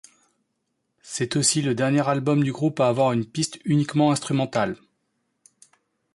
C'est 1.03 1.35
aussi 1.35 1.61
le 1.61 1.75
dernier 1.75 2.09
album 2.09 2.43
du 2.43 2.51
groupe 2.51 2.79
à 2.79 2.87
avoir 2.87 3.11
une 3.11 3.23
piste 3.23 3.59
uniquement 3.65 4.09
instrumentale. 4.11 4.77